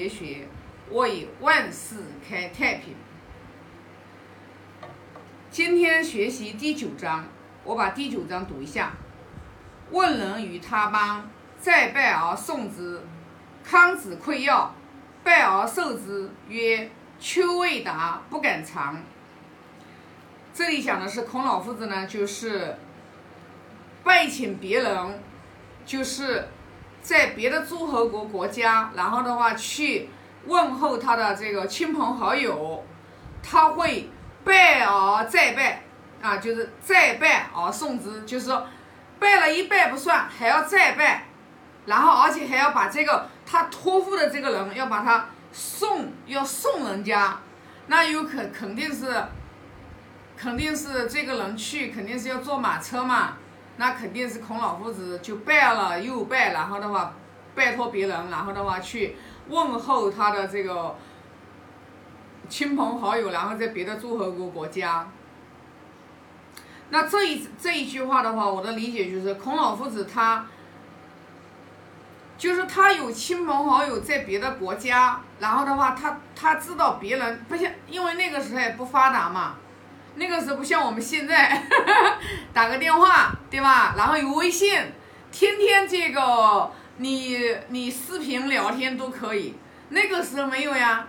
[0.00, 0.48] 学学，
[0.92, 1.96] 为万世
[2.26, 2.94] 开太平。
[5.50, 7.26] 今天学习第九章，
[7.64, 8.92] 我把第九章读一下。
[9.90, 11.28] 问人于他邦，
[11.58, 13.02] 再拜而送之。
[13.62, 14.74] 康子馈要，
[15.22, 16.90] 拜而受之，曰
[17.20, 19.02] ：“丘未达，不敢尝。”
[20.54, 22.78] 这里讲的是孔老夫子呢，就是
[24.02, 25.20] 拜请别人，
[25.84, 26.48] 就是
[27.02, 30.08] 在别的诸侯国国家，然后的话去
[30.46, 32.84] 问候他的这个亲朋好友，
[33.42, 34.10] 他会
[34.44, 35.82] 拜而再拜
[36.22, 38.66] 啊，就是再拜而送之，就是说
[39.18, 41.26] 拜了一拜不算，还要再拜，
[41.86, 47.38] 然后而且还要把这个他托付的这个人要把他送，要送人家，
[47.86, 49.06] 那有可肯定是。
[50.42, 53.34] 肯定是这个人去，肯定是要坐马车嘛，
[53.80, 57.14] 那肯定是孔老夫子就拜了又拜，然后的话
[57.54, 59.16] 拜托别人，然后的话去
[59.48, 60.94] 问候他的这个
[62.46, 65.08] 亲朋好友，然后在别的诸侯国国家。
[66.90, 70.44] 那这一这一句话的话，我的理解就是孔老夫子他，
[72.36, 79.54] 就是他有亲朋好友在别的国家，然后的话他他知道别人不像，因为那个时候也不发达嘛。
[80.16, 81.62] 那个时候不像我们现在，
[82.52, 83.94] 打个电话，对吧？
[83.96, 84.78] 然后有微信，
[85.32, 89.56] 天天这个你你视频聊天都可以。
[89.90, 91.06] 那个时候没有呀，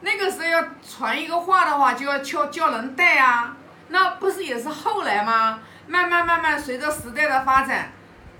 [0.00, 3.56] 那个时候要传一个话的话，就要叫叫人带啊。
[3.88, 5.60] 那不是也是后来吗？
[5.86, 7.90] 慢慢慢慢随着时代的发展，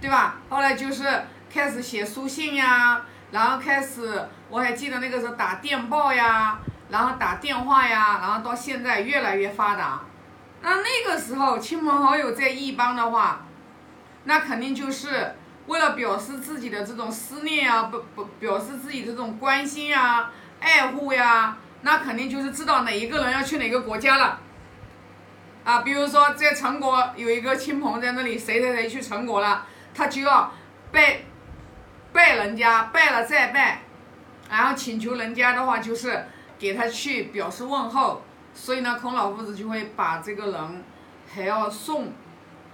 [0.00, 0.36] 对吧？
[0.48, 6.58] 后来就是开始写书信呀，然后开始我还记得那个时候打电报呀。
[6.90, 10.00] 然后打电话呀，然后到现在越来越发达。
[10.62, 13.44] 那那个时候亲朋好友在异邦的话，
[14.24, 15.34] 那肯定就是
[15.66, 24.40] 为了表示自己的这种思念啊，不不表示自己这种关心啊、爱护呀，那肯定就是知道哪一个人要去哪个国家了。
[25.64, 30.50] 啊，比如说在陈国有一个亲朋在那里，谁谁谁去陈国了，他就要
[30.90, 31.20] 拜
[32.12, 33.82] 拜人家，拜了再拜，
[34.50, 36.24] 然后请求人家的话就是。
[36.58, 38.20] 给他去表示问候，
[38.52, 40.84] 所以呢，孔老夫子就会把这个人
[41.32, 42.12] 还要送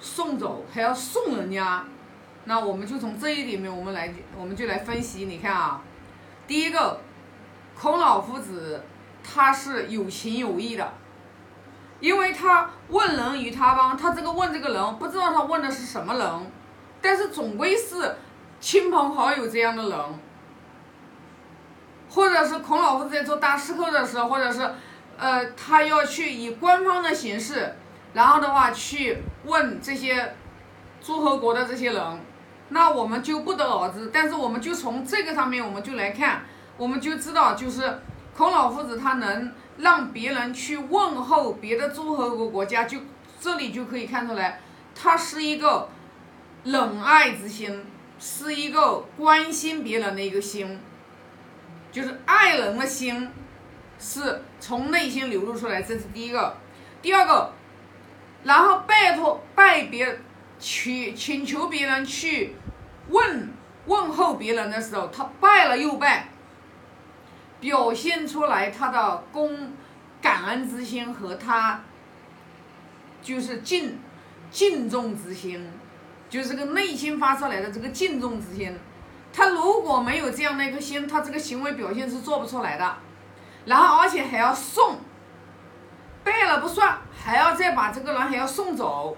[0.00, 1.84] 送走，还要送人家。
[2.46, 5.26] 那我们就从这一点面，我们来，我们就来分析。
[5.26, 5.80] 你看啊，
[6.46, 7.00] 第一个，
[7.78, 8.84] 孔老夫子
[9.22, 10.92] 他是有情有义的，
[12.00, 16.52] 因为他问人于他邦，他这个问这个人不知道他问的是什么人，
[17.00, 18.16] 但是总归是
[18.60, 19.98] 亲朋好友这样的人。
[22.14, 24.70] 或者是孔老夫子在做大师课的时候，或者是，
[25.18, 27.74] 呃，他要去以官方的形式，
[28.12, 30.34] 然后的话去问这些
[31.02, 32.20] 诸侯国的这些人，
[32.68, 34.10] 那我们就不得而知。
[34.12, 36.42] 但是我们就从这个上面，我们就来看，
[36.76, 38.00] 我们就知道，就是
[38.36, 42.98] 孔老夫子他能让别人去问候别的诸侯国国家，就
[43.40, 44.60] 这里就可以看出来，
[44.94, 45.88] 他是一个
[46.62, 47.84] 仁爱之心，
[48.20, 50.80] 是一个关心别人的一个心。
[51.94, 53.30] 就是爱人的心，
[54.00, 56.56] 是从内心流露出来，这是第一个。
[57.00, 57.52] 第二个，
[58.42, 60.18] 然后拜托拜别，
[60.58, 62.56] 去请求别人去
[63.10, 63.48] 问
[63.86, 66.30] 问候别人的时候，他拜了又拜，
[67.60, 69.72] 表现出来他的公
[70.20, 71.84] 感恩之心和他
[73.22, 74.00] 就是敬
[74.50, 75.70] 敬重之心，
[76.28, 78.76] 就是个内心发出来的这个敬重之心。
[79.36, 82.96] 他如果没有这样的一颗心，他这个行为表现是做不出来的。
[83.66, 85.00] 然后而且还要送，
[86.22, 89.16] 拜了不算，还要再把这个人还要送走。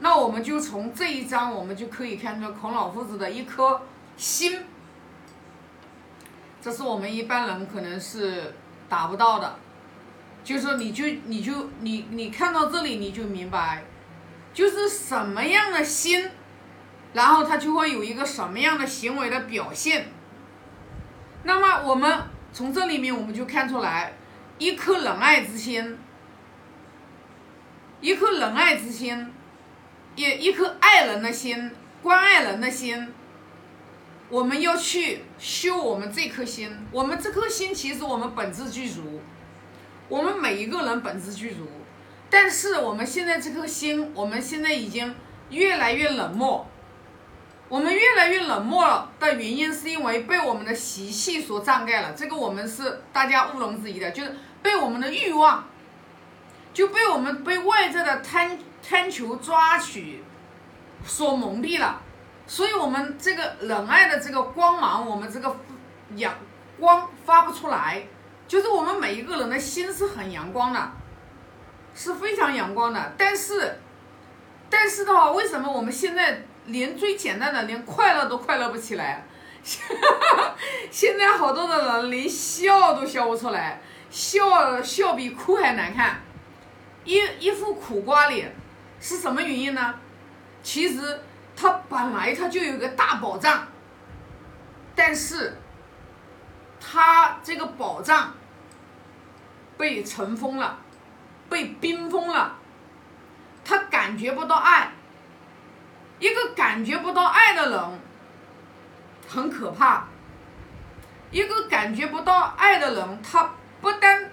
[0.00, 3.80] 那我们就从这一章，我们就可以看出孔老夫子的一颗
[4.18, 4.62] 心。
[6.60, 8.54] 这是我们一般人可能是
[8.88, 9.56] 达不到的。
[10.44, 13.82] 就是，你就你就你你看到这里，你就明白，
[14.52, 16.30] 就是什么样的心。
[17.16, 20.08] 然后他就会有一个什么样的行为的表现。
[21.44, 22.14] 那么我们
[22.52, 24.12] 从这里面我们就看出来，
[24.58, 25.96] 一颗仁爱之心，
[28.02, 29.32] 一颗仁爱之心，
[30.14, 31.70] 一一颗爱人的心，
[32.02, 33.08] 关爱人的心。
[34.28, 39.22] 我们要去修我们这颗心，我们这颗心其实我们本质具足，
[40.10, 41.66] 我们每一个人本质具足，
[42.28, 45.14] 但是我们现在这颗心，我们现在已经
[45.48, 46.68] 越来越冷漠。
[47.68, 52.12] 我们越来越冷漠了的原因，是因为被我们的习气所障盖了。
[52.12, 55.64] 这个我们是大家毋庸置疑的，就是被我们的欲望，
[56.72, 58.56] 就被我们被外在的贪
[58.88, 60.22] 贪求抓取
[61.04, 62.00] 所蒙蔽了。
[62.46, 65.56] 所以，我们这个仁爱的这个光芒，我们这个
[66.14, 66.32] 阳
[66.78, 68.06] 光发不出来，
[68.46, 70.92] 就是我们每一个人的心是很阳光的，
[71.96, 73.12] 是非常阳光的。
[73.18, 73.80] 但是，
[74.70, 79.24] 但是的话，为什么我们现在连最简单的连快乐都快乐不起来？
[80.90, 83.80] 现在好多的人连笑都笑不出来，
[84.10, 86.20] 笑笑比哭还难看，
[87.04, 88.54] 一一副苦瓜脸，
[89.00, 89.94] 是什么原因呢？
[90.62, 91.20] 其实
[91.56, 93.66] 他本来他就有个大宝藏，
[94.94, 95.56] 但是。
[96.88, 98.32] 他这个宝藏
[99.76, 100.78] 被尘封了，
[101.48, 102.54] 被冰封了，
[103.64, 104.92] 他感觉不到爱。
[106.18, 108.00] 一个感觉不到爱的人
[109.28, 110.06] 很可怕。
[111.30, 114.30] 一个感觉不到爱的人，他不但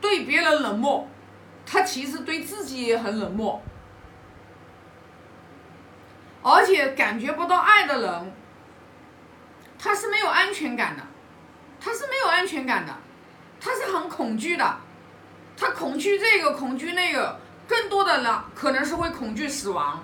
[0.00, 1.06] 对别人冷漠，
[1.66, 3.62] 他其实对自己也很冷漠。
[6.42, 8.32] 而且感觉不到爱的人。
[9.80, 11.02] 他是没有安全感的，
[11.80, 12.92] 他是没有安全感的，
[13.60, 14.76] 他是很恐惧的，
[15.56, 17.38] 他恐惧这个，恐惧那个，
[17.68, 20.02] 更多的呢，可能是会恐惧死亡，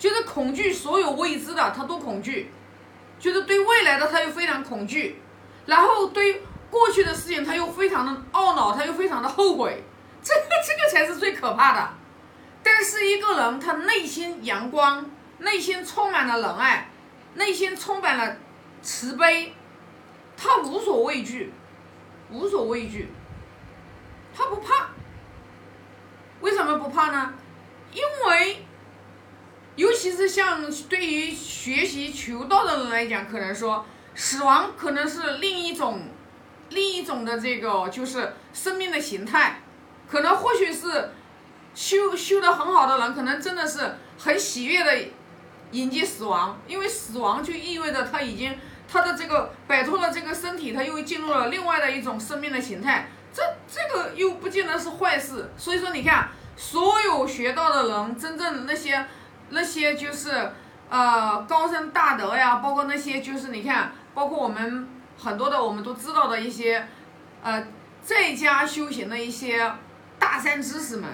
[0.00, 2.50] 就是恐惧所有未知的，他都恐惧，
[3.20, 5.20] 就是对未来的他又非常恐惧，
[5.66, 9.84] 然后对过去的事情他又非常的懊恼，他又非常的后悔，
[10.24, 11.90] 这个这个才是最可怕的。
[12.62, 15.04] 但是一个人他内心阳光，
[15.38, 16.90] 内心充满了仁爱，
[17.34, 18.36] 内心充满了。
[18.82, 19.54] 慈悲，
[20.38, 21.52] 他无所畏惧，
[22.30, 23.10] 无所畏惧，
[24.34, 24.88] 他不怕。
[26.40, 27.34] 为什么不怕呢？
[30.00, 36.08] 其是像对于学习求道的人来讲，可能说死亡可能是另一种，
[36.70, 39.60] 另一种的这个就是生命的形态，
[40.10, 41.10] 可能或许是
[41.74, 45.04] 修修的很好的人，可能真的是很喜悦的
[45.72, 48.58] 迎接死亡，因为死亡就意味着他已经。
[48.92, 55.48] 他的这个摆脱了这个身体，他又进入了另外的一种生命的形态，这这个又不见得是坏事。
[55.56, 59.06] 所以说，你看，所有学道的人，真正的那些
[59.50, 60.52] 那些就是
[60.88, 64.88] 呃高僧大德呀，包括那些就是你看，包括我们
[65.18, 66.88] 很多的我们都知道的一些
[67.42, 67.66] 呃
[68.02, 69.70] 在家修行的一些
[70.18, 71.08] 大善知识们，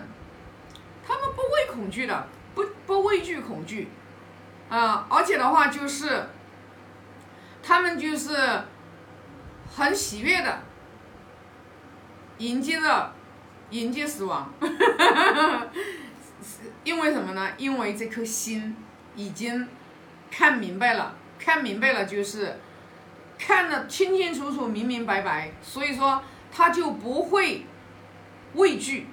[1.06, 3.88] 他们不畏恐惧的，不不畏惧恐惧，
[4.68, 6.28] 啊，而且的话就是。
[7.68, 8.36] 他们就是
[9.76, 10.60] 很喜悦的
[12.38, 13.12] 迎接着
[13.70, 14.48] 迎接死亡，
[16.84, 17.50] 因为什么呢？
[17.56, 18.76] 因为这颗心
[19.14, 19.69] 已经
[20.31, 22.58] 看明白了，看明白了就是
[23.38, 26.22] 看得清清楚楚、明明白白，所以说
[26.52, 27.66] 他就不会
[28.54, 29.06] 畏惧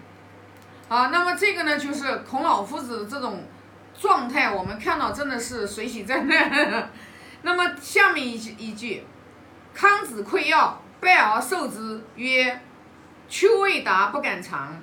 [0.89, 1.07] 啊。
[1.07, 3.43] 那么这个呢，就是孔老夫子这种
[3.99, 6.89] 状态，我们看到真的是水洗在那。
[7.41, 9.03] 那么下面一句一句，
[9.73, 12.61] 康子馈要，拜而受之，曰
[13.27, 14.81] ：“丘未达，不敢尝。”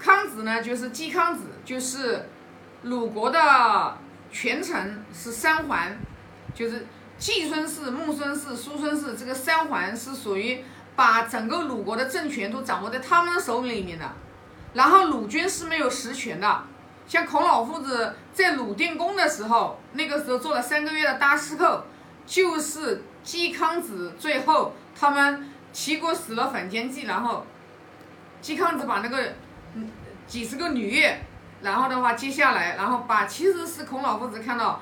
[0.00, 2.26] 康子呢，就是季康子，就是
[2.82, 3.98] 鲁国的
[4.32, 5.98] 权臣，是三桓，
[6.54, 6.86] 就是
[7.18, 10.64] 季孙氏、穆孙氏、叔孙氏，这个三桓是属于
[10.96, 14.10] 把整个鲁国的政权都掌握在他们的手里面的。
[14.72, 16.64] 然后鲁军是没有实权的，
[17.06, 21.84] 像孔老夫子在鲁定公的时候，那个时候做了三个月的大司寇。
[22.26, 27.44] 就是季康子最后他们齐国死了反间计，然后
[28.40, 29.34] 季康子把那个
[30.30, 31.04] 几十个女，
[31.60, 34.80] 然后的话接下来，然后把其实是孔老夫子看到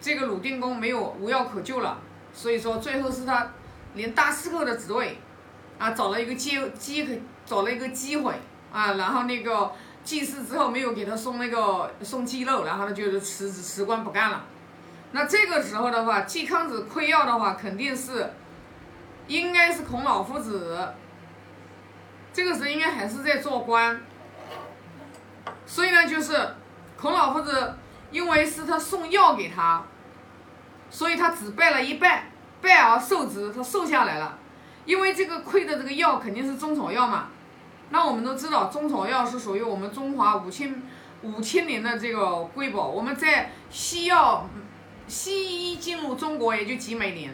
[0.00, 1.98] 这个鲁定公没有无药可救了，
[2.32, 3.50] 所以说最后是他
[3.94, 5.18] 连大司寇的职位
[5.80, 8.32] 啊找了一个机机找了一个机会
[8.72, 9.72] 啊，然后那个
[10.04, 14.44] 祭祀之后没有给他送那个送鸡肉，然后他就是辞职辞官不干了。
[15.10, 18.30] 那这个时候的话，季康子亏药的话，肯定是，
[19.26, 20.78] 应该是孔老夫子，
[22.32, 24.00] 这个时候应该还是在做官，
[25.66, 26.54] 所以呢，就是
[26.96, 27.74] 孔老夫子，
[28.10, 29.82] 因为是他送药给他，
[30.88, 32.30] 所以他只拜了一拜，
[32.62, 34.38] 拜而受之，他瘦下来了，
[34.84, 37.26] 因为这个亏的这个药肯定是中草药嘛，
[37.90, 40.82] 那我们都知道，中草药是属于我们中华五千
[41.22, 44.48] 五千年的这个瑰宝，我们在西药。
[45.08, 47.32] 西医进入中国也就几百年，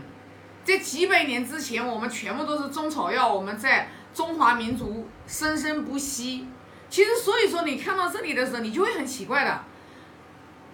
[0.63, 6.49] 在几百年之前，我们全部都是中草药，我们在中华民族生生不息。
[6.93, 9.65] 其实，所以说你看到这里的时候，你就会很奇怪的，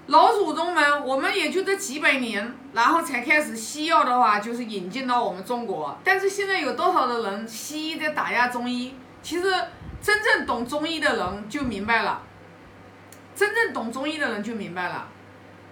[0.08, 5.96] 老祖宗们，我们也就这几百年，然后才开始西药的话，就是引进到我们中国。
[6.02, 8.96] 但是现在有多少的人西医在打压中医？
[9.22, 9.44] 其实
[10.02, 12.20] 真正懂中医的人就明白了，
[13.36, 15.06] 真正懂中医的人就明白了。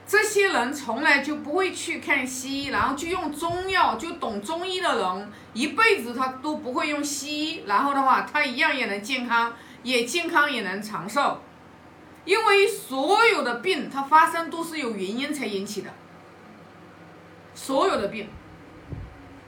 [0.07, 9.53] 这些人从来就不会去看西医，然后就用中药，就懂中医的人，一辈子他都不会用西医，然后的话，他一样也能健康，
[9.87, 11.41] 也健康也能长寿，
[12.25, 15.91] 因为所有的病它发生都是有原因才引起的，
[17.55, 18.29] 所有的病，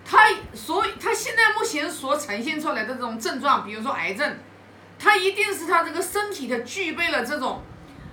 [0.04, 4.38] 它所以他现在目前所呈现出来的这种症状，比如说癌症，
[4.97, 7.61] 它一定是它这个身体的具备了这种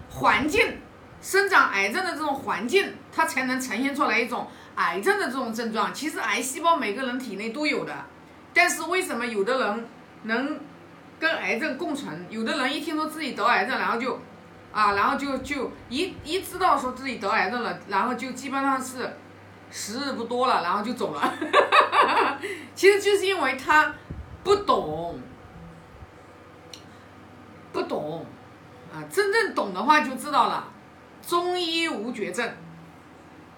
[0.10, 0.80] 环境。
[1.22, 5.94] 生长癌症的这种环境，它才能呈现出来一种癌症的这种症状。
[5.94, 7.94] 其实癌细胞每个人体内都有的，
[8.52, 9.88] 但是为什么有的人
[10.24, 10.60] 能
[11.20, 12.26] 跟癌症共存？
[12.30, 14.20] 有的人一听说自己得癌症，然后就
[14.74, 19.18] 啊，然后就就一一知道说自己得癌症了，然后就基本上是
[19.72, 21.34] 时日不多了，然后就走了。
[22.76, 23.94] 其实就是因为他
[24.44, 25.20] 不懂，
[27.72, 28.26] 不懂
[28.94, 30.68] 啊，真正懂的话就知道了。
[31.26, 32.48] 中医无绝症，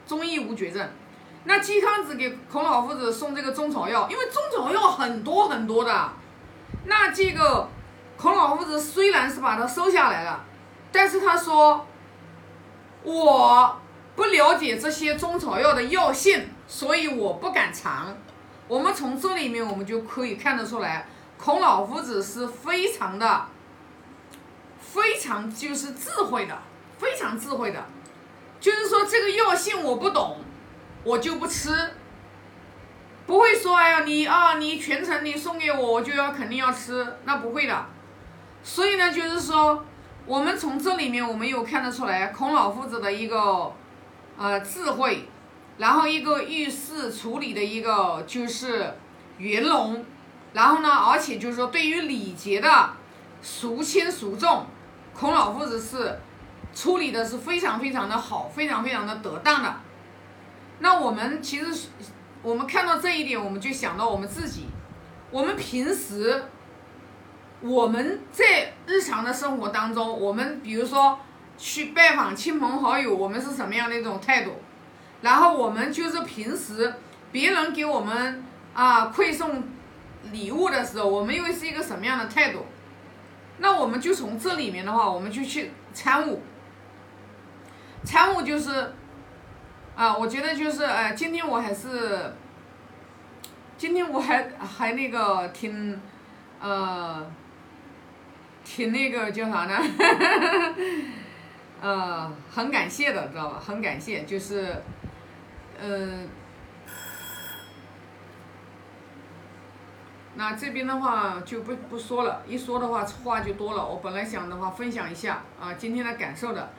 [0.06, 0.88] 中医无绝症。
[1.46, 6.12] 那嵇康子给孔老夫子送这个中草药，因为中草药很多很多的。
[6.86, 7.70] 那这个
[8.18, 10.44] 孔老夫子虽然是把它收下来了，
[10.92, 11.86] 但是他说
[13.04, 13.80] 我
[14.16, 18.16] 不了解这些中草药的药性，所以我不敢尝。
[18.68, 21.08] 我们从这里面我们就可以看得出来，
[21.38, 23.46] 孔老夫子是非常的、
[24.80, 26.58] 非常就是智慧的。
[26.98, 27.86] 非常智慧的，
[28.60, 30.38] 就是说这个药性我不懂，
[31.04, 31.70] 我就不吃，
[33.28, 37.86] 不会说哎呀你啊你全程你送给我我就要肯定要吃，那不会的。
[38.64, 39.86] 所以呢，就是说
[40.26, 43.72] 我们从这里面我们有看得出来孔老夫子的一个
[44.38, 45.30] 呃智慧，
[45.78, 48.96] 然后一个遇事处理的一个就是
[49.38, 50.04] 圆融，
[50.54, 52.90] 然后呢，而且就是说对于礼节的
[53.44, 54.66] 孰轻孰重，
[55.14, 56.20] 孔老夫子是。
[56.76, 59.76] 处理的是非常非常的好，非常非常的得当的。
[60.78, 61.88] 那我们其实，
[62.42, 64.68] 我们看到这一点，我们就想到我们自己。
[65.32, 66.44] 我们平时，
[67.62, 71.20] 我们在日常的生活当中，我们比如说
[71.58, 74.52] 去拜访亲朋好友，我们是什么样的一种态度？
[75.22, 76.94] 然后我们就是平时
[77.32, 79.64] 别人给我们啊馈送
[80.32, 82.66] 礼物的时候，我们又是一个什么样的态度？
[83.58, 86.42] 那我们就从这里面的话，我们就去参悟。
[88.04, 88.94] 参悟就是，
[89.98, 92.32] 啊，我觉得就是，哎，今天我还是，
[93.80, 96.00] 今天我还还那个挺，
[96.62, 97.26] 呃，
[98.64, 99.76] 挺那个叫啥呢？
[101.82, 103.60] 呃，很感谢的，知道吧？
[103.60, 104.84] 很感谢，就是，
[105.82, 106.26] 呃，
[110.36, 113.84] 那这边的话就不不说了，一说的话话就多了。
[113.84, 116.70] 我本来想的话分享一下啊，今天的感受的。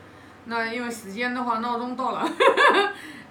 [0.49, 2.26] 那因为时间的话，闹钟到了，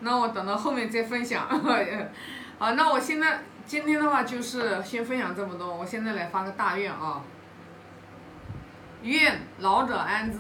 [0.02, 1.48] 那我等到后面再分享。
[2.60, 5.76] 好，那我现在今天的话就是先分享这么多。
[5.76, 7.22] 我现在来发个大愿啊，
[9.02, 10.40] 愿老者安之，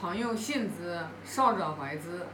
[0.00, 2.26] 朋友信之，少者怀之。